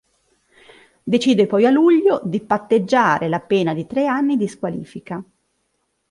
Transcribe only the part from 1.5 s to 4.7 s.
a luglio di patteggiare la pena di tre anni di